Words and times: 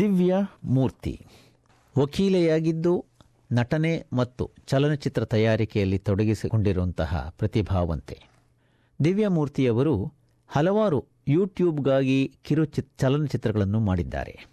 ದಿವ್ಯ 0.00 0.34
ಮೂರ್ತಿ. 0.64 1.26
ವಕೀಲೆಯಾಗಿದ್ದು 1.98 3.04
ನಟನೆ 3.52 4.06
ಮತ್ತು 4.12 4.50
ಚಲನಚಿತ್ರ 4.66 5.24
ತಯಾರಿಕೆಯಲ್ಲಿ 5.24 5.98
ತೊಡಗಿಸಿಕೊಂಡಿರುವಂತಹ 5.98 7.34
ಪ್ರತಿಭಾವಂತೆ. 7.38 8.18
ದಿವ್ಯಮೂರ್ತಿಯವರು 9.04 10.14
ಹಲವಾರು 10.48 11.04
ಯೂಟ್ಯೂಬ್ಗಾಗಿ 11.28 12.32
ಕಿರು 12.42 12.64
ಚಿತ್ 12.64 12.98
ಚಲನಚಿತ್ರಗಳನ್ನು 12.98 13.80
ಮಾಡಿದ್ದಾರೆ. 13.80 14.46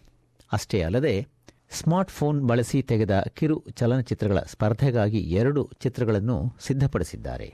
ಅಷ್ಟೇ 0.52 0.82
ಅಲ್ಲದೆ, 0.82 1.28
ಸ್ಮಾರ್ಟ್ಫೋನ್ 1.71 2.48
ಬಳಸಿ 2.48 2.82
ತೆಗೆದ 2.82 3.20
ಕಿರು 3.34 3.64
ಚಲನಚಿತ್ರಗಳ 3.71 4.39
ಸ್ಪರ್ಧೆಗಾಗಿ 4.39 5.18
ಎರಡು 5.18 5.70
ಚಿತ್ರಗಳನ್ನು 5.79 6.54
ಸಿದ್ಧಪಡಿಸಿದ್ದಾರೆ. 6.59 7.54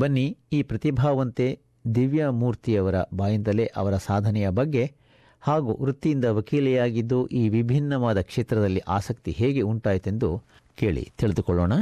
ಬನ್ನಿ 0.00 0.38
ಈ 0.52 0.62
ಪ್ರತಿಭಾವಂತೆ 0.62 1.60
ದಿವ್ಯಮೂರ್ತಿಯವರ 1.94 2.94
ಬಾಯಿಂದಲೇ 3.14 3.70
ಅವರ 3.76 3.96
ಸಾಧನೆಯ 3.96 4.50
ಬಗ್ಗೆ 4.50 5.00
ಹಾಗೂ 5.40 5.76
ವೃತ್ತಿಯಿಂದ 5.80 6.24
ವಕೀಲೆಯಾಗಿದ್ದು 6.24 7.26
ಈ 7.26 7.48
ವಿಭಿನ್ನವಾದ 7.48 8.20
ಕ್ಷೇತ್ರದಲ್ಲಿ 8.20 8.80
ಆಸಕ್ತಿ 8.88 9.30
ಹೇಗೆ 9.30 9.60
ಉಂಟಾಯಿತೆಂದು 9.60 10.42
ಕೇಳಿ 10.74 11.12
ತಿಳಿದುಕೊಳ್ಳೋಣ. 11.18 11.72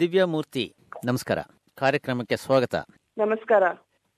ದಿವ್ಯಾಮೂರ್ತಿ 0.00 0.74
ನಮಸ್ಕಾರ. 1.04 1.38
ಕಾರ್ಯಕ್ರಮಕ್ಕೆ 1.74 2.36
ಸ್ವಾಗತ. 2.36 2.74
ನಮಸ್ಕಾರ. 3.18 3.62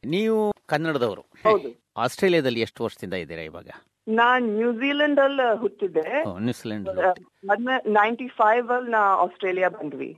ನೀವು 0.04 0.53
ಕನ್ನಡದವರು. 0.68 1.24
ಹೌದು. 1.46 1.70
ಆಸ್ಟ್ರೇಲಿಯಾದಲ್ಲಿ 1.96 2.60
ಎಷ್ಟು 2.60 2.84
ವರ್ಷದಿಂದ 2.84 3.14
ಇದ್ದೀರಾ 3.14 3.42
ಇವಾಗ? 3.42 3.68
ನಾನ್ 4.08 4.44
ನ್ಯೂಜಿಲೆಂಡ್ 4.56 5.20
ಅಲ್ಲಿ 5.20 5.58
ಹುಟ್ಟಿದ್ದೆ. 5.58 6.02
ನ್ಯೂಜಿಲೆಂಡ್ 6.38 6.88
ನೈಂಟಿ 7.86 8.28
ಫೈವ್ 8.28 8.70
ಅಲ್ಲಿ 8.70 8.90
ನಾ 8.90 8.98
ಆಸ್ಟ್ರೇಲಿಯಾ 8.98 9.68
ಬಂದ್ವಿ. 9.68 10.08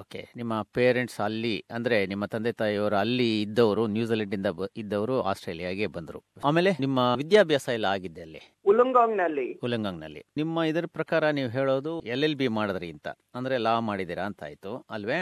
ಓಕೆ. 0.00 0.28
ನಿಮ್ಮ 0.36 0.62
ಪೇರೆಂಟ್ಸ್ 0.62 1.20
ಅಲ್ಲಿ 1.20 1.64
ಅಂದ್ರೆ 1.70 2.06
ನಿಮ್ಮ 2.06 2.26
ತಂದೆ 2.26 2.52
ತಾಯಿಯವರು 2.52 2.96
ಅಲ್ಲಿ 2.96 3.42
ಇದ್ದವರು 3.42 3.86
ನ್ಯೂಜಿಲೆಂಡ್ 3.86 4.34
ಇಂದ 4.34 4.46
ಇದ್ದವರು 4.76 5.22
ಆಸ್ಟ್ರೇಲಿಯಾಗೆ 5.22 5.86
ಬಂದರು. 5.86 6.24
ಆಮೇಲೆ 6.44 6.72
ನಿಮ್ಮ 6.80 6.98
ವಿದ್ಯಾಭ್ಯಾಸ 7.16 7.68
ಎಲ್ಲ 7.68 7.84
ಆಗಿದೆ 7.84 8.22
ಅಲ್ಲಿ? 8.22 8.42
ಉಲಂಗಾಂಗ್ನಲ್ಲಿ 8.66 9.48
ಉಲ್ಲಂಗಾಂಗ್ನಲ್ಲಿ 9.62 10.24
ನಿಮ್ಮ 10.36 10.62
ಇದರ 10.62 10.86
ಪ್ರಕಾರ 10.86 11.30
ನೀವು 11.30 11.48
ಹೇಳೋದು 11.48 12.00
ಎಲ್ 12.00 12.24
ಎಲ್ 12.24 12.36
ಬಿ 12.36 12.48
ಮಾಡಿದ್ರಿ 12.48 12.90
ಅಂತ. 12.90 13.08
ಅಂದ್ರೆ 13.34 13.58
ಲಾ 13.58 13.80
ಮಾಡಿದಿರಾ 13.80 14.22
ಅಂತ 14.22 14.42
ಆಯ್ತು 14.42 14.86
ಅಲ್ವೇ? 14.90 15.20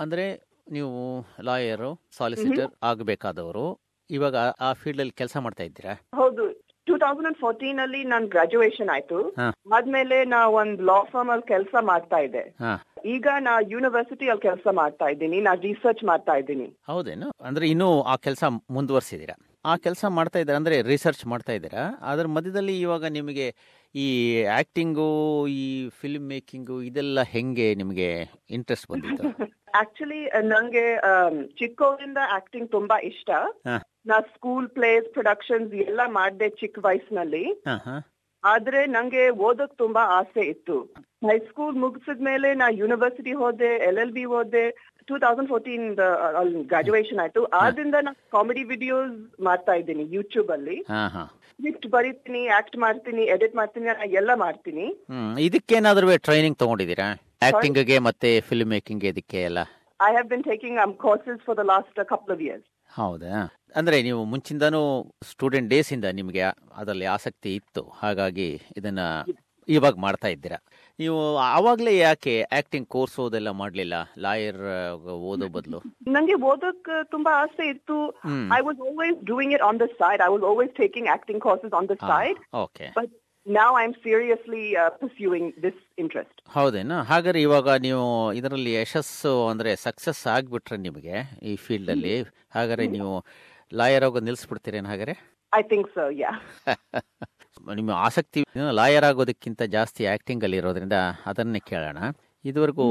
ಅಂದ್ರೆ 0.00 0.26
ನೀವು 0.70 1.26
ಲಾಯರ್ 1.42 1.88
ಸಾಲಿಸಿಟರ್ 2.16 2.70
ಆಗಬೇಕಾದವರು 2.82 3.64
ಇವಾಗ 4.10 4.36
ಆ- 4.60 4.72
ಫೀಲ್ಡ್ 4.72 5.00
ಅಲ್ಲಿ 5.00 5.12
ಕೆಲಸ 5.12 5.36
ಮಾಡ್ತಾ 5.36 5.62
ಇದ್ದೀರಾ? 5.62 5.94
ಹೌದು. 6.14 6.62
ಟೂ 6.86 6.98
ತೌಸಂಡ್ 6.98 7.26
ಅಂಡ್ 7.26 7.38
ಫೋರ್ಟೀನ್ 7.38 7.78
ಅಲ್ಲಿ 7.78 8.04
ನನ್ 8.04 8.26
ಗ್ರಾಜುಯೇಷನ್ 8.26 8.88
ಆಯ್ತು. 8.88 9.34
ಆದ್ಮೇಲೆ 9.72 10.24
ನಾ 10.24 10.46
ಒಂದ್ 10.46 10.82
ಲಾ 10.82 11.02
ಫಾರ್ಮ್ 11.02 11.30
ಅಲ್ಲಿ 11.30 11.48
ಕೆಲಸ 11.48 11.74
ಮಾಡ್ತಾ 11.80 12.16
ಇದ್ದೆ. 12.16 12.56
ಈಗ 13.04 13.26
ನಾ 13.40 13.50
ಯೂನಿವರ್ಸಿಟಿ 13.68 14.28
ಅಲ್ಲಿ 14.28 14.42
ಕೆಲಸ 14.42 14.68
ಮಾಡ್ತಾ 14.70 15.04
ಇದ್ದೀನಿ. 15.04 15.40
ನಾ 15.40 15.54
ರಿಸರ್ಚ್ 15.54 16.04
ಮಾಡ್ತಾ 16.04 16.32
ಇದ್ದೀನಿ. 16.32 16.76
ಹೌದೇನು? 16.86 17.30
ಅಂದ್ರೆ 17.44 17.68
ಇನ್ನೂ 17.68 18.02
ಆ 18.02 18.16
ಕೆಲಸ 18.16 18.44
ಮುಂದುವರಿಸಿದ್ದೀರಾ? 18.70 19.36
ಆ 19.64 19.76
ಕೆಲಸ 19.76 20.04
ಮಾಡ್ತಾ 20.08 20.38
ಇದ್ದಾರೆ 20.38 20.56
ಅಂದ್ರೆ 20.56 20.82
ರಿಸರ್ಚ್ 20.82 21.26
ಮಾಡ್ತಾ 21.26 21.52
ಇದ್ದೀರಾ? 21.52 21.98
ಅದ್ರ 22.02 22.26
ಮಧ್ಯದಲ್ಲಿ 22.26 22.80
ಇವಾಗ 22.80 23.04
ನಿಮಗೆ 23.04 23.54
ಈ 23.94 24.42
ಆಕ್ಟಿಂಗು 24.44 25.48
ಈ 25.48 25.88
ಫಿಲ್ಮ್ 25.88 26.28
ಮೇಕಿಂಗ್ 26.28 26.84
ಇದೆಲ್ಲ 26.84 27.22
ಹೆಂಗೆ 27.22 27.74
ನಿಮಗೆ 27.74 28.30
ಇಂಟ್ರೆಸ್ಟ್ 28.50 28.88
ಬಂದಿತ್ತು? 28.88 29.22
ಆಕ್ಚುಲಿ 29.74 30.30
ನಂಗೆ 30.42 30.96
ಚಿಕ್ಕವರಿಂದ 31.58 32.18
ಆಕ್ಟಿಂಗ್ 32.30 32.70
ತುಂಬಾ 32.70 33.00
ಇಷ್ಟ. 33.00 33.30
ನಾ 34.10 34.16
ಸ್ಕೂಲ್ 34.34 34.66
ಪ್ಲೇಸ್ 34.76 35.06
ಪ್ರೊಡಕ್ಷನ್ಸ್ 35.16 35.74
ಎಲ್ಲ 35.88 36.02
ಮಾಡ್ದೆ 36.18 36.48
ಚಿಕ್ಕ 36.60 36.84
ವಯಸ್ಸಿನಲ್ಲಿ. 36.86 37.44
ಆದ್ರೆ 38.52 38.80
ನಂಗೆ 38.94 39.24
ಓದಕ್ 39.48 39.74
ತುಂಬಾ 39.82 40.02
ಆಸೆ 40.18 40.44
ಇತ್ತು. 40.52 40.76
ಹೈಸ್ಕೂಲ್ 41.28 41.76
ಮುಗಿಸಿದ್ಮೇಲೆ 41.82 42.48
ನಾ 42.62 42.66
ಯೂನಿವರ್ಸಿಟಿ 42.80 43.34
ಹೋದೆ 43.42 43.70
ಎಲ್ 43.88 44.00
ಎಲ್ 44.04 44.14
ಬಿ 44.16 44.24
ಓದೆ 44.38 44.64
ಟೂ 45.08 45.14
ತೌಸಂಡ್ 45.24 45.50
ಫೋರ್ಟೀನ್ 45.52 45.86
ಗ್ರಾಜುಯೇಷನ್ 46.72 47.20
ಆಯ್ತು. 47.24 47.42
ಆದ್ರಿಂದ 47.60 47.96
ನಾ 48.06 48.12
ಕಾಮಿಡಿ 48.34 48.64
ವಿಡಿಯೋಸ್ 48.72 49.14
ಮಾಡ್ತಾ 49.48 49.74
ಇದ್ದೀನಿ 49.80 50.06
ಯೂಟ್ಯೂಬ್ 50.16 50.50
ಅಲ್ಲಿ. 50.56 50.76
ಸ್ಕ್ರಿಪ್ಟ್ 51.52 51.86
ಬರೀತೀನಿ 51.94 52.42
ಆಕ್ಟ್ 52.58 52.76
ಮಾಡ್ತೀನಿ 52.84 53.24
ಎಡಿಟ್ 53.34 53.56
ಮಾಡ್ತೀನಿ 53.60 53.88
ಎಲ್ಲ 54.20 54.30
ಮಾಡ್ತೀನಿ. 54.44 54.86
ಇದಕ್ಕೇನಾದ್ರೂ 55.48 56.16
ಟ್ರೈನಿಂಗ್ 56.28 56.58
ತಗೊಂಡಿದ್ದೀರಾ? 56.64 57.08
ಆಕ್ಟಿಂಗ್ಗೆ 57.48 57.98
ಮತ್ತೆ 58.08 58.28
ಫಿಲ್ಮ್ 58.48 58.72
ಮೇಕಿಂಗ್ 58.74 59.04
ಇದಕ್ಕೆ 59.12 59.40
ಎಲ್ಲ? 59.50 59.62
I 60.08 60.10
have 60.14 60.28
been 60.34 60.44
taking 60.50 60.78
courses 61.06 61.42
for 61.48 61.58
the 61.62 61.64
last 61.72 61.98
couple 62.12 62.34
of 62.36 62.44
years 62.48 62.68
ಹೌದಾ? 62.92 63.36
ಅಂದ್ರೆ 63.76 63.96
ನೀವು 64.06 64.20
ಮುಂಚಿಂದನೂ 64.32 64.82
ಸ್ಟೂಡೆಂಟ್ 65.30 65.70
ಡೇಸ್ 65.74 65.90
ಇಂದ 65.96 66.06
ನಿಮಗೆ 66.18 66.42
ಅದರಲ್ಲಿ 66.80 67.06
ಆಸಕ್ತಿ 67.14 67.50
ಇತ್ತು. 67.60 67.82
ಹಾಗಾಗಿ 68.02 68.48
ಇದನ್ನ 68.76 69.00
ಇವಾಗ 69.68 69.96
ಮಾಡ್ತಾ 70.04 70.28
ಇದ್ದೀರಾ. 70.28 70.58
ನೀವು 70.98 71.18
ಆವಾಗಲೇ 71.56 71.92
ಯಾಕೆ 71.98 72.34
ಆಕ್ಟಿಂಗ್ 72.58 72.88
ಕೋರ್ಸ್ 72.94 73.16
ಓದೆಲ್ಲ 73.24 73.50
ಮಾಡ್ಲಿಲ್ಲ? 73.60 73.94
ಲಾಯರ್ 74.24 74.60
ಓದೋ 75.30 75.46
ಬದಲು? 75.56 75.78
ನಂಗೆ 76.16 76.36
ಓದಕ್ 76.50 76.90
ತುಂಬಾ 77.14 77.32
ಆಸೆ 77.42 77.64
ಇತ್ತು. 77.74 77.98
I 78.58 78.60
was 78.68 78.80
always 78.86 79.18
doing 79.30 79.54
it 79.56 79.64
on 79.68 79.78
the 79.84 79.88
side 80.00 80.22
I 80.26 80.30
was 80.34 80.46
always 80.50 80.72
taking 80.82 81.10
acting 81.16 81.42
courses 81.46 81.76
on 81.80 81.88
the 81.92 81.96
side 82.10 82.40
okay 82.64 82.88
but 82.98 83.12
now 83.46 83.68
I 83.80 83.84
am 83.88 83.94
seriously 84.06 84.64
pursuing 85.02 85.48
this 85.62 85.80
interest 86.02 86.36
ಹೌದೇನಾ? 86.56 86.98
ಹಾಗಾದ್ರೆ 87.12 87.40
ಇವಾಗ 87.48 87.68
ನೀವು 87.86 88.04
ಇದರಲ್ಲಿ 88.40 88.74
ಯಶಸ್ಸು 88.80 89.32
ಅಂದ್ರೆ 89.52 89.72
ಸಕ್ಸಸ್ 89.86 90.22
ಆಗ್ಬಿಟ್ರೆ 90.34 90.78
ನಿಮಗೆ 90.88 91.16
ಈ 91.42 91.54
ಫೀಲ್ಡ್ 91.66 91.92
ಅಲ್ಲಿ. 91.96 92.16
ಹಾಗಾದ್ರೆ 92.56 92.86
ನೀವು 92.96 93.14
ಲಾಯರ್ 93.80 94.04
ಆಗೋದು 94.06 94.26
ನಿಲ್ಸ್ಬಿಡ್ತೀರೇನು 94.28 94.88
ಹಾಗಾದ್ರೆ? 94.92 95.14
ಐ 95.52 95.62
ಥಿಂಕ್ 95.70 95.88
ಸೊ 95.96 96.04
ಯಾ 96.22 96.32
ನಿಮ್ಮ 97.78 97.90
ಆಸಕ್ತಿ 98.06 98.40
ಲಾಯರ್ 98.78 99.06
ಆಗೋದಕ್ಕಿಂತ 99.08 99.62
ಜಾಸ್ತಿ 99.74 100.02
ಆಕ್ಟಿಂಗ್ 100.14 100.44
ಅಲ್ಲಿ 100.46 100.58
ಇರೋದ್ರಿಂದ 100.62 100.96
ಅದನ್ನೇ 101.30 101.60
ಕೇಳೋಣ. 101.70 101.98
ಇದುವರೆಗೂ 102.44 102.86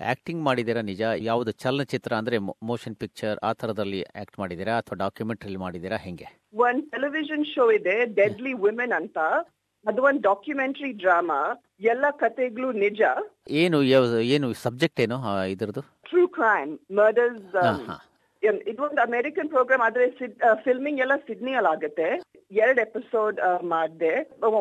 ಆಕ್ಟಿಂಗ್ 0.00 0.42
ಮಾಡಿದ್ದೀರಾ 0.48 0.82
ನಿಜ? 0.90 1.02
ಯಾವುದು 1.28 1.50
ಚಲನಚಿತ್ರ 1.62 2.12
ಅಂದ್ರೆ 2.20 2.36
ಮೋಷನ್ 2.70 2.96
ಪಿಕ್ಚರ್ 3.02 3.38
ಆ 3.48 3.50
ತರದಲ್ಲಿ 3.60 4.00
ಆಕ್ಟ್ 4.22 4.36
ಮಾಡಿದ್ದೀರಾ 4.42 4.74
ಅಥವಾ 4.82 4.96
ಡಾಕ್ಯುಮೆಂಟ್ರಿ 5.04 5.56
ಮಾಡಿದ್ದೀರಾ? 5.64 5.98
ಹೆಂಗೆ? 6.06 6.28
ಒಂದ್ 6.66 6.84
ಟೆಲಿವಿಷನ್ 6.94 7.44
ಶೋ 7.54 7.66
ಇದೆ 7.78 7.96
ಡೆಡ್ಲಿ 8.20 8.52
ವುಮೆನ್ 8.64 8.94
ಅಂತ. 9.00 9.18
ಅದು 9.86 10.00
ಒಂದು 10.08 10.22
ಡಾಕ್ಯುಮೆಂಟರಿ 10.28 10.92
ಡ್ರಾಮಾ 11.02 11.40
ಎಲ್ಲ 11.92 12.04
ಕತೆಗಳು 12.22 12.70
ನಿಜ. 12.84 13.00
ಏನು 13.62 13.78
ಏನು 14.36 14.48
ಸಬ್ಜೆಕ್ಟ್ 14.66 15.00
ಏನು 15.06 15.18
ಇದ್ರದ್ದು? 15.54 15.84
ಟ್ರೂ 16.10 16.24
ಕ್ರೈಮ್ 16.38 16.72
ಮರ್ಡರ್ಸ್ 17.00 17.54
ಹಾ, 18.42 18.52
ಅಮೇರಿಕನ್ 19.04 19.48
ಪ್ರೋಗ್ರಾಮ್ 19.48 19.82
ಆದ್ರೆ 19.86 20.04
ಫಿಲ್ಮಿಂಗ್ 20.64 21.00
ಎಲ್ಲ 21.00 21.14
ಸಿಡ್ನಿ 21.26 21.52
ಅಲ್ಲಿ 21.54 21.70
ಆಗುತ್ತೆ 21.72 22.06
ಎರಡ್ 22.60 22.80
ಎಪಿಸೋಡ್ 22.80 23.38
ಮಾಡಿದೆ. 23.72 24.12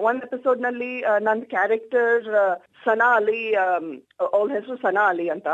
ಒಂದ್ 0.09 0.23
ಎಪಿಸೋಡ್ನಲ್ಲಿ 0.27 0.91
ನನ್ನ 1.27 1.41
ಕ್ಯಾರೆಕ್ಟರ್ 1.53 2.25
ಸನಾ 2.85 3.07
ಅಲಿ 3.19 3.39
ಅವಳ 4.35 4.47
ಹೆಸರು 4.57 4.77
ಸನಾ 4.85 5.03
ಅಲಿ 5.13 5.27
ಅಂತ. 5.35 5.47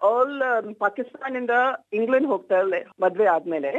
ಅವಳ 0.00 0.28
ಪಾಕಿಸ್ತಾನಿಂದ 0.28 0.78
ಪಾಕಿಸ್ತಾನ್ 0.84 1.36
ಇಂದ 1.40 1.54
ಇಂಗ್ಲೆಂಡ್ 1.92 2.28
ಹೋಗ್ತಾಳೆ 2.32 2.80
ಮದ್ವೆ 3.00 3.26
ಆದ್ಮೇಲೆ. 3.34 3.72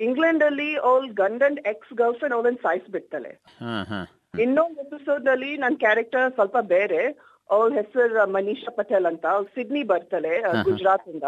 ಇಂಗ್ಲೆಂಡ್ 0.00 0.42
ಅಲ್ಲಿ 0.44 0.68
ಅವಳ 0.88 1.06
ಗಂಡನ್ 1.22 1.58
ಎಕ್ಸ್ 1.72 1.94
ಗರ್ಲ್ 1.94 2.18
ಫ್ರೆಂಡ್ 2.18 2.36
ಅವಳನ್ನ 2.36 2.60
ಸಾಯಿಸ್ಬಿಡ್ತಾಳೆ. 2.66 3.32
ಬಿಡ್ತಾಳೆ 3.60 4.42
ಇನ್ನೊಂದ್ 4.44 4.78
ಎಪಿಸೋಡ್ನಲ್ಲಿ 4.84 5.50
ನನ್ನ 5.56 5.76
ಕ್ಯಾರೆಕ್ಟರ್ 5.84 6.34
ಸ್ವಲ್ಪ 6.34 6.58
ಬೇರೆ. 6.74 7.02
ಅವಳ 7.50 7.68
ಹೆಸರು 7.80 8.26
ಮನೀಷಾ 8.36 8.70
ಪಟೇಲ್ 8.78 9.06
ಅಂತ. 9.12 9.24
ಅವ್ಳು 9.34 9.48
ಸಿಡ್ನಿ 9.56 9.82
ಬರ್ತಾಳೆ 9.92 10.32
ಗುಜರಾತ್ 10.68 11.08
ಇಂದ 11.14 11.26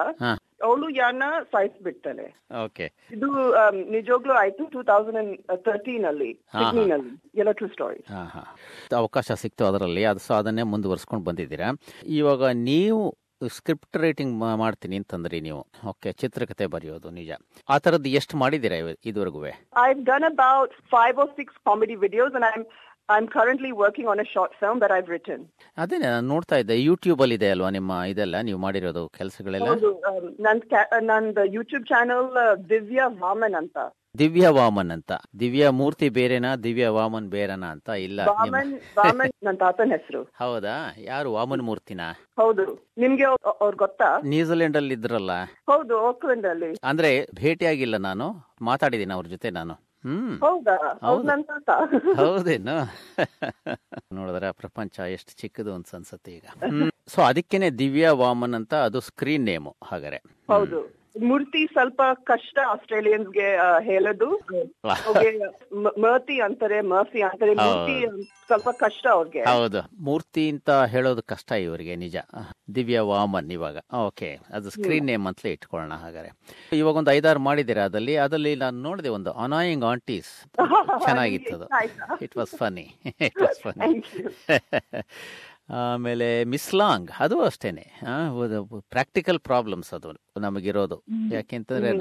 ಅವಳು 0.67 0.87
ಯಾರನ್ನ 0.99 1.27
ಸಾಯಿಸ್ಬಿಡ್ತಾಳೆ. 1.53 2.27
ಓಕೆ 2.65 2.87
ಇದು 3.17 3.29
ಆಮ್, 3.63 3.79
ನಿಜವಾಗ್ಲೂ 3.95 4.35
ಆಯ್ತು 4.43 4.65
ಟೂ 4.75 4.83
ತೌಸಂಡ್ 4.91 5.19
ಅಂಡ್ 5.23 5.35
ತರ್ಟೀನ್ 5.69 6.05
ಅಲ್ಲಿ 6.11 6.31
ಎಲ್ಲ 7.41 7.53
ಟ್ರೂ 7.61 7.69
ಸ್ಟೋರಿ 7.75 8.01
ಅವಕಾಶ 9.03 9.33
ಸಿಕ್ತು 9.45 9.65
ಅದರಲ್ಲಿ 9.71 10.05
ಅದು 10.13 10.23
ಸೊ 10.27 10.35
ಅದನ್ನೇ 10.41 10.67
ಮುಂದುವರ್ಸ್ಕೊಂಡು 10.75 11.27
ಬಂದಿದ್ದೀರಾ. 11.31 11.71
ಇವಾಗ 12.21 12.43
ನೀವು 12.71 13.01
ಸ್ಕ್ರಿಪ್ಟ್ 13.57 13.97
ರೈಟಿಂಗ್ 14.03 14.35
ಮಾಡ್ತೀನಿ 14.63 14.97
ಅಂತಂದ್ರಿ 15.01 15.39
ನೀವು. 15.47 15.61
ಓಕೆ 15.91 16.09
ಚಿತ್ರಕಥೆ 16.23 16.67
ಬರೆಯೋದು 16.75 17.11
ನಿಜ. 17.19 17.31
ಆ 17.69 17.77
ತರದ್ದು 17.85 18.11
ಎಷ್ಟು 18.19 18.35
ಮಾಡಿದ್ದೀರಾ 18.43 18.79
ಇದುವರೆಗೂ 19.11 19.41
I 19.85 19.89
done 20.11 20.27
about 20.31 20.75
five 20.95 21.19
or 21.25 21.33
six 21.39 21.59
comedy 21.69 21.97
videos 22.05 22.37
and 22.41 22.67
I'm 23.11 23.17
am 23.17 23.27
currently 23.29 23.71
working 23.71 24.11
on 24.11 24.21
a 24.21 24.23
short 24.23 24.55
film 24.55 24.81
that 24.81 24.93
I've 24.93 25.07
written. 25.07 25.41
ಅದೇ 25.77 25.99
ನಾನು 25.99 26.29
ನೋಡ್ತಾ 26.29 26.57
ಇದ್ದೆ. 26.57 26.83
ಯೂಟ್ಯೂಬ್ 26.83 27.23
ಅಲ್ಲಿ 27.23 27.35
ಇದೆ 27.35 27.51
ಅಲ್ವಾ 27.51 27.71
ನಿಮ್ಮ 27.71 27.93
ಇದೆಲ್ಲ 28.07 28.41
ನೀವು 28.41 28.59
ಮಾಡಿರೋದು 28.59 29.09
ಕೆಲಸಗಳೆಲ್ಲ? 29.09 29.65
ನಂದು 29.65 29.87
um, 29.87 30.35
ನನ್ 30.41 30.61
ನಂದ್ 31.03 31.55
ಯೂಟ್ಯೂಬ್ 31.55 31.87
ಚಾನಲ್ 31.87 32.25
ದಿವ್ಯಾ 32.71 33.07
ವಾಮನ್ 33.07 33.55
ಅಂತ. 33.55 33.79
ದಿವ್ಯ 34.19 34.49
ವಾಮನ್ 34.49 34.91
ಅಂತ. 34.91 35.13
ದಿವ್ಯ 35.41 35.69
ಮೂರ್ತಿ 35.71 36.09
ಬೇರೆನಾ 36.09 36.57
ದಿವ್ಯ 36.57 36.89
ವಾಮನ್ 36.89 37.29
ಬೇರೆನಾ 37.29 37.71
ಅಂತ? 37.71 37.89
ಇಲ್ಲ 37.89 38.21
ವಾಮನ್ 38.21 38.73
ವಾಮನ್ 38.99 39.33
ನನ್ನ 39.45 39.57
ತಾತನ 39.59 39.91
ಹೆಸರು. 39.91 40.23
ಹೌದಾ? 40.23 40.95
ಯಾರು 40.99 41.33
ವಾಮನ್ 41.33 41.63
ಮೂರ್ತಿನಾ? 41.63 42.13
ಹೌದು. 42.39 42.91
ನಿಮ್ಗೆ 42.99 43.25
ಅವ್ರ್- 43.25 43.57
ಅವ್ರ್ 43.61 43.77
ಗೊತ್ತಾ? 43.77 44.21
ನ್ಯೂಜಿಲೆಂಡ್ 44.25 44.77
ಅಲ್ಲಿ 44.77 44.95
ಇದ್ರಲ್ಲ 44.95 45.31
ಹೌದು 45.71 46.07
ಆಕ್ಲೆಂಡ್ 46.09 46.47
ಅಲ್ಲಿ 46.47 46.77
ಅಂದ್ರೆ 46.85 47.27
ಭೇಟಿಯಾಗಿಲ್ಲ 47.35 47.97
ನಾನು 47.97 48.55
ಮಾತಾಡಿದ್ದೀನಿ 48.63 49.13
ಅವ್ರ 49.13 49.27
ಜೊತೆ 49.27 49.51
ನಾನು. 49.51 49.90
ಹ್ಮ್. 50.05 50.35
ಹೌದಾ? 50.43 50.75
ಹೌದೇನು? 52.21 52.77
ನೋಡಿದ್ರೆ 54.13 54.49
ಪ್ರಪಂಚ 54.61 54.97
ಎಷ್ಟು 55.15 55.33
ಚಿಕ್ಕದು 55.37 55.73
ಅಂತ 55.75 55.95
ಅನ್ಸುತ್ತೆ 55.95 56.31
ಈಗ 56.33 56.47
ಸೊ 57.09 57.19
ಅದಕ್ಕೇನೆ 57.23 57.69
ದಿವ್ಯಾ 57.79 58.11
ವಾಮನ್ 58.19 58.55
ಅಂತ 58.55 58.75
ಅದು 58.87 59.01
ಸ್ಕ್ರೀನ್ 59.09 59.45
ನೇಮು 59.45 59.73
ಹಾಗಾರೆ 59.83 60.21
ಹೌದು. 60.49 60.81
ಮೂರ್ತಿ 61.19 61.67
ಸ್ವಲ್ಪ 61.67 62.03
ಕಷ್ಟ 62.25 62.59
ಆಸ್ಟ್ರೇಲಿಯನ್ಸ್ಗೆ 62.69 63.59
ಹೇಳೋದು. 63.83 64.31
ಮರ್ತಿ 66.01 66.41
ಅಂತಾರೆ 66.41 66.81
ಮರ್ಫಿ 66.81 67.23
ಅಂತಾರೆ. 67.23 67.55
ಮೂರ್ತಿ 67.55 68.07
ಸ್ವಲ್ಪ 68.47 68.69
ಕಷ್ಟ 68.69 69.07
ಅವ್ರಿಗೆ. 69.07 69.43
ಹೌದು. 69.43 70.05
ಮೂರ್ತಿ 70.05 70.51
ಅಂತ 70.51 70.71
ಹೇಳೋದು 70.71 71.23
ಕಷ್ಟ 71.23 71.53
ಇವರಿಗೆ 71.53 71.97
ನಿಜ. 71.97 72.17
ದಿವ್ಯ 72.75 73.01
ವಾಮನ್ 73.01 73.53
ಇವಾಗ. 73.53 73.79
ಓಕೆ. 73.95 74.39
ಅದು 74.55 74.71
ಸ್ಕ್ರೀನ್ 74.71 75.07
ನೇಮ್ 75.07 75.27
ಅಂತಲೇ 75.27 75.53
ಇಟ್ಕೊಳ್ಳೋಣ 75.53 75.93
ಹಾಗಾದ್ರೆ. 75.93 76.31
ಇವಾಗ 76.73 76.95
ಒಂದು 76.95 77.11
ಐದಾರು 77.11 77.41
ಮಾಡಿದಿರ 77.41 77.83
ಅದಲ್ಲಿ 77.83 78.17
ಅದಲ್ಲಿ 78.17 78.55
ನಾನು 78.55 78.83
ನೋಡಿದೆ 78.83 79.09
ಒಂದು 79.09 79.33
ಅನಾಯಿಂಗ್ 79.33 79.85
ಆಂಟೀಸ್. 79.85 80.47
ಚೆನ್ನಾಗಿತ್ತು 81.05 81.57
ಅದು 81.57 81.69
it 82.23 82.37
was 82.37 82.57
funny 82.57 82.95
it 83.21 83.43
was 83.43 83.61
funny. 83.63 84.03
ಆಮೇಲೆ 85.75 86.45
ಮಿಸ್ಲಾಂಗ್ 86.45 87.11
ಅದು 87.19 87.41
ಅಷ್ಟೇನೆ. 87.41 87.85
ಪ್ರಾಕ್ಟಿಕಲ್ 88.89 89.41
ಪ್ರಾಬ್ಲಮ್ಸ್ 89.41 89.95
ಅದು 89.95 90.41
ನಮಗಿರೋದು. 90.41 91.03
ಯಾಕೆಂತಂದ್ರೆ 91.33 91.93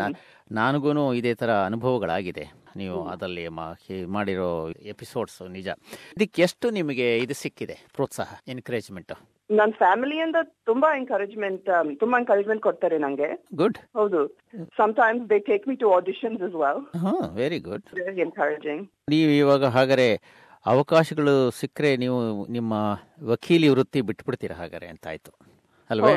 ನನಗೂ 0.51 1.13
ಇದೇ 1.13 1.33
ತರ 1.33 1.51
ಅನುಭವಗಳಾಗಿದೆ. 1.66 2.45
ನೀವು 2.75 3.07
ಅದರಲ್ಲಿ 3.07 3.48
ಮಾಡಿರೋ 4.06 4.69
ಎಪಿಸೋಡ್ಸ್ 4.69 5.51
ನಿಜ. 5.51 5.68
ಇದಕ್ಕೆ 6.18 6.42
ಎಷ್ಟು 6.42 6.69
ನಿಮಗೆ 6.69 7.18
ಇದು 7.18 7.33
ಸಿಕ್ಕಿದೆ 7.33 7.77
ಪ್ರೋತ್ಸಾಹ 7.95 8.33
ಎನ್ಕರೇಜ್ಮೆಂಟ್ 8.48 9.13
ನನ್ 9.51 9.74
ಫ್ಯಾಮಿಲಿಯಿಂದ 9.74 10.36
ತುಂಬಾ 10.66 10.98
ಎನ್ಕರೇಜ್ಮೆಂಟ್ 10.98 11.98
ತುಂಬಾ 12.00 12.19
ಎನ್ಕರೇಜ್ಮೆಂಟ್ 12.19 12.63
ಕೊಡ್ತಾರೆ 12.63 12.98
ನಂಗೆ. 12.98 13.45
ಗುಡ್ 13.56 13.77
ಹೌದು. 13.77 14.27
Sometimes 14.77 15.30
they 15.30 15.39
take 15.39 15.68
me 15.68 15.75
to 15.75 15.94
auditions 15.94 16.44
as 16.44 16.56
well 16.56 17.00
ಹಾ 17.00 17.13
ವೆರಿ 17.33 17.60
ಗುಡ್ 17.60 17.86
ವೆರಿ 17.94 18.21
ಎನ್ಕರೇಜಿಂಗ್ 18.21 18.89
ನೀವು 19.10 19.31
ಇವಾಗ 19.31 19.66
ಹಾಗಾದ್ರೆ 19.66 20.21
ಅವಕಾಶಗಳು 20.65 21.51
ಸಿಕ್ಕರೆ 21.51 21.97
ನೀವು 21.97 22.17
ನಿಮ್ಮ 22.47 22.73
ವಕೀಲಿ 23.23 23.69
ವೃತ್ತಿ 23.69 24.01
ಬಿಟ್ಬಿಡ್ತೀರಾ 24.01 24.56
ಹಾಗಾದ್ರೆ 24.56 24.88
ಅಂತ 24.88 25.07
ಆಯ್ತು. 25.07 25.31
ಅಲ್ವೇ? 25.89 26.13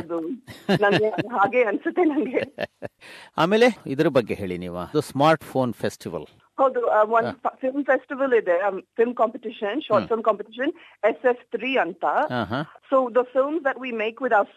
ಹಾಗೆ 1.37 1.63
ಅನ್ಸುತ್ತೆ 1.63 2.05
ನನಗೆ 2.05 2.41
ಆಮೇಲೆ 3.37 3.69
ಇದ್ರ 3.87 4.09
ಬಗ್ಗೆ 4.09 4.35
ಹೇಳಿ 4.35 4.59
ನೀವು. 4.59 5.01
Smart 5.01 5.45
phone 5.45 5.75
festival 5.75 6.27
ಹೌದು 6.58 6.80
ಒಂದ್ 7.16 7.32
ಫಿಲ್ಮ್ 7.64 7.84
ಫೆಸ್ಟಿವಲ್ 7.90 8.34
ಇದೆ 8.42 8.56
film 9.00 9.16
competition 9.16 9.82
short 9.88 10.08
film 10.12 10.24
competition 10.24 10.72
S 11.04 11.26
F 11.32 11.44
three 11.56 11.72
ಅಂತ 11.86 12.06
ಹಾ 12.34 12.42
ಹಾ 12.54 12.62
so 12.92 13.00
the 13.20 13.24
films 13.36 13.64
that 13.68 13.82
we 13.86 13.92
make 14.04 14.22
with 14.26 14.38
our 14.40 14.50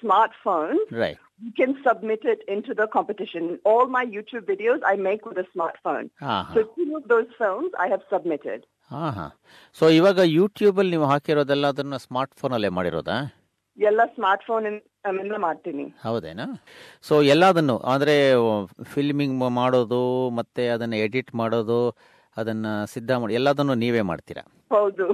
smartphone 0.47 0.79
right 1.03 1.21
you 1.43 1.53
can 1.53 1.71
submit 1.85 2.23
it 2.25 2.41
into 2.47 2.75
the 2.75 2.87
competition. 2.87 3.45
All 3.65 3.87
my 3.89 4.03
YouTube 4.07 4.45
videos 4.45 4.81
I 4.85 4.97
make 5.07 5.23
with 5.27 5.39
a 5.39 5.47
smartphone. 5.55 6.07
ಹಾ 6.25 6.35
So 6.55 6.61
ಹಾ 6.61 6.67
two 6.77 6.89
of 6.99 7.05
those 7.13 7.31
films 7.39 7.71
I 7.85 7.89
have 7.95 8.05
submitted. 8.15 8.61
ಹಾ 8.91 9.05
ಹಾ 9.19 9.27
so 9.77 9.85
ಇವಾಗ 9.99 10.21
YouTube 10.39 10.79
ಅಲ್ಲಿ 10.79 10.93
ನೀವು 10.97 11.07
ಹಾಕಿರೋದೆಲ್ಲ 11.07 11.67
ಅದನ್ನ 11.67 11.97
smart 12.07 12.35
phone 12.41 12.55
ಅಲ್ಲೇ 12.57 12.71
ಮಾಡಿರೋದಾ 12.79 13.17
ಎಲ್ಲ 13.79 14.01
ಸ್ಮಾರ್ಟ್ 14.17 14.45
ಫೋನ್ 14.45 14.65
ಹೌದೇನಾ? 16.04 16.64
ಸೊ 17.02 17.22
ಎಲ್ಲದನ್ನು 17.22 17.78
ಅಂದ್ರೆ 17.78 18.34
ಫಿಲ್ಮಿಂಗ್ 18.84 19.50
ಮಾಡೋದು, 19.50 20.30
ಮತ್ತೆ 20.30 20.68
ಅದನ್ನ 20.68 20.94
ಎಡಿಟ್ 20.94 21.36
ಮಾಡೋದು, 21.36 21.98
ಅದನ್ನ 22.38 22.66
ಸಿದ್ಧ 22.86 23.12
ಮಾಡಿ, 23.12 23.34
ಎಲ್ಲದನ್ನು 23.34 23.76
ನೀವೇ 23.76 24.02
ಮಾಡ್ತೀರಾ? 24.02 24.55
ಹೌದು. 24.72 25.06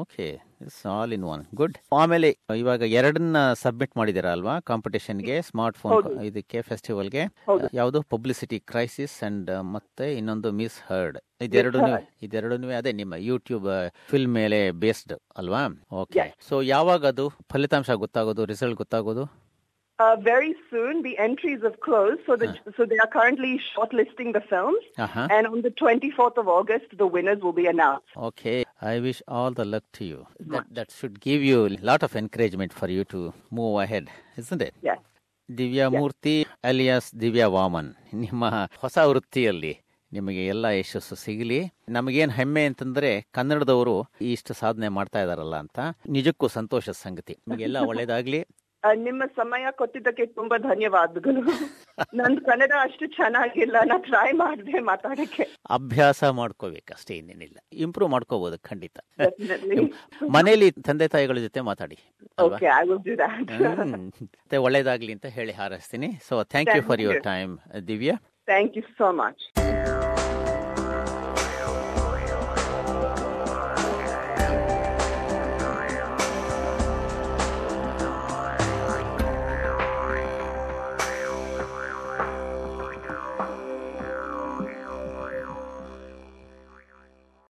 Okay. 0.00 0.26
It's 0.62 0.82
all 0.86 1.12
in 1.16 1.24
one 1.32 1.42
good 1.60 1.76
ಆಮೇಲೆ 2.00 2.28
ಇವಾಗ 2.56 2.82
ಎರಡನ್ನ 2.98 3.38
ಸಬ್ಮಿಟ್ 3.62 3.92
ಮಾಡಿದಿರಾ 4.00 4.30
ಅಲ್ವಾ? 4.36 4.54
ಕಾಂಪಿಟೇಷನ್ಗೆ 4.70 5.36
ಸ್ಮಾರ್ಟ್ 5.48 5.78
ಫೋನ್ 5.78 6.06
ಇದಕ್ಕೆ 6.28 6.58
ಫೆಸ್ಟಿವಲ್ಗೆ 6.68 7.24
ಗೆ. 7.24 7.68
ಯಾವುದು? 7.80 8.00
ಪಬ್ಲಿಸಿಟಿ 8.14 8.58
ಕ್ರೈಸಿಸ್ 8.72 9.16
ಅಂಡ್ 9.28 9.50
ಮತ್ತೆ 9.74 10.06
ಇನ್ನೊಂದು 10.18 10.50
ಮಿಸ್ 10.60 10.78
ಹರ್ಡ್ 10.90 11.18
ಇದೆರಡು. 11.46 11.78
ಇದೆರಡು 12.26 12.54
ಅದೇ 12.80 12.92
ನಿಮ್ಮ 13.02 13.14
ಯೂಟ್ಯೂಬ್ 13.30 13.68
ಫಿಲ್ಮ್ 14.10 14.34
ಮೇಲೆ 14.40 14.60
ಬೇಸ್ಡ್ 14.84 15.14
ಅಲ್ವಾ? 15.36 15.62
ಓಕೆ 16.02 16.26
ಸೊ 16.48 16.62
ಯಾವಾಗ 16.74 17.06
ಅದು 17.14 17.26
ಫಲಿತಾಂಶ 17.52 17.90
ಗೊತ್ತಾಗೋದು 18.04 18.44
ರಿಸಲ್ಟ್ 18.52 18.78
ಗೊತ್ತಾಗೋದು? 18.82 19.24
Uh, 20.02 20.14
very 20.26 20.52
soon 20.70 21.02
the 21.02 21.14
entries 21.20 21.60
have 21.62 21.78
closed, 21.80 22.20
so 22.26 22.36
the, 22.36 22.48
uh. 22.50 22.72
so 22.76 22.84
they 22.84 22.98
are 22.98 23.10
currently 23.10 23.52
shortlisting 23.66 24.30
the 24.32 24.42
films, 24.44 24.82
Uh-huh. 24.98 25.26
and 25.30 25.46
on 25.46 25.60
the 25.60 25.72
24th 25.72 26.36
of 26.36 26.48
August 26.50 26.88
the 26.96 27.08
winners 27.08 27.40
will 27.40 27.54
be 27.54 27.66
announced. 27.66 28.12
Okay, 28.22 28.56
I 28.84 29.00
wish 29.00 29.20
all 29.30 29.52
the 29.52 29.66
luck 29.66 29.86
to 29.92 30.04
you. 30.04 30.20
That 30.52 30.66
that 30.78 30.90
should 30.90 31.16
give 31.20 31.42
you 31.42 31.58
a 31.66 31.74
lot 31.90 32.02
of 32.02 32.14
encouragement 32.16 32.72
for 32.72 32.88
you 32.88 33.04
to 33.06 33.20
move 33.52 33.76
ahead, 33.80 34.06
isn't 34.36 34.64
it? 34.68 34.74
Yes. 34.90 35.00
Divya 35.48 35.86
Murthy 35.94 36.34
alias 36.64 37.08
Divya 37.22 37.46
Vaman 37.54 37.88
ನಿಮ್ಮ 38.22 38.44
ಹೊಸ 38.82 38.96
ವೃತ್ತಿಯಲ್ಲಿ 39.08 39.72
ನಿಮಗೆ 40.12 40.42
ಎಲ್ಲ 40.52 40.66
ಯಶಸ್ಸು 40.76 41.16
ಸಿಗಲಿ 41.22 41.58
ನಮಗೇನು 41.96 42.34
ಹೆಮ್ಮೆ 42.38 42.62
ಅಂತಂದ್ರೆ 42.70 43.10
ಕನ್ನಡದವರು 43.36 43.94
ಇಷ್ಟು 44.30 44.54
ಸಾಧನೆ 44.60 44.88
ಮಾಡ್ತಾ 44.98 45.20
ಇದಾರಲ್ಲ 45.26 45.56
ಅಂತ 45.64 45.78
ನಿಜಕ್ಕೂ 46.16 46.48
ಸಂತೋಷದ 46.58 46.96
ಸಂಗತಿ 47.06 47.36
ನಿಮಗೆಲ್ಲ 47.46 47.80
ಒಳ್ಳೇದಾಗ್ಲಿ 47.92 48.42
Uh, 48.42 48.61
ನಿಮ್ಮ 48.94 49.22
ಸಮಯ 49.36 49.66
ಕೊಟ್ಟಿದ್ದಕ್ಕೆ 49.70 50.26
ತುಂಬಾ 50.26 50.58
ಧನ್ಯವಾದಗಳು. 50.58 51.42
ನನ್ 52.14 52.40
ಕನ್ನಡ 52.40 52.72
ಅಷ್ಟು 52.80 53.06
ಚೆನ್ನಾಗಿಲ್ಲ 53.06 53.76
ನಾ 53.84 53.98
ಟ್ರೈ 53.98 54.32
ಮಾಡಿದೆ 54.32 54.78
ಮಾತಾಡಕ್ಕೆ. 54.78 55.48
ಅಭ್ಯಾಸ 55.70 56.24
ಮಾಡ್ಕೋಬೇಕಷ್ಟೇ 56.24 57.14
ಇನ್ನೇನಿಲ್ಲ. 57.14 57.56
ಇಂಪ್ರೂವ್ 57.72 58.10
ಮಾಡ್ಕೋಬಹುದು 58.10 58.58
ಖಂಡಿತ. 58.58 58.98
ಮನೇಲಿ 59.20 59.92
ಮನೆಯಲ್ಲಿ 60.30 60.70
ತಂದೆ 60.70 61.08
ತಾಯಿಗಳ 61.08 61.38
ಜೊತೆ 61.38 61.60
ಮಾತಾಡಿ. 61.60 61.98
ಮತ್ತೆ 62.40 64.56
ಒಳ್ಳೇದಾಗ್ಲಿ 64.56 65.12
ಅಂತ 65.12 65.26
ಹೇಳಿ 65.26 65.52
ಹಾರೈಸ್ತೀನಿ. 65.52 66.20
So 66.28 66.42
thank 66.42 66.76
you 66.76 66.82
for 66.82 67.00
your 67.00 67.22
time 67.22 67.58
Divya. 67.88 68.14
Thank 68.46 68.76
you 68.76 68.82
so 68.82 69.12
much. 69.12 69.71